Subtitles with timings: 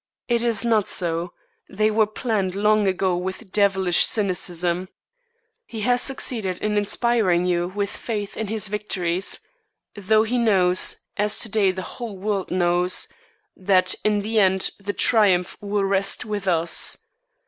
[0.27, 1.31] It is not so;
[1.69, 4.89] they were planned long ago with devilish cynicism.
[5.67, 9.39] He has succeeded in inspiring you with faith in his victories,
[9.95, 13.09] though he knows, as to day the whole world knows,
[13.55, 16.97] that in the end the triumph will rest with us.